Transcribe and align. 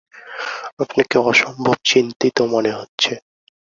আপনাকে 0.79 1.15
অসম্ভব 1.21 1.77
চিন্তিত 1.83 2.37
মনে 2.53 2.71
হচ্ছে। 2.71 3.13